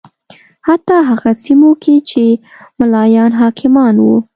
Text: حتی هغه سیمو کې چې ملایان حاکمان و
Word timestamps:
حتی 0.67 0.95
هغه 1.09 1.31
سیمو 1.43 1.71
کې 1.83 1.95
چې 2.09 2.23
ملایان 2.79 3.31
حاکمان 3.41 3.95
و 4.01 4.07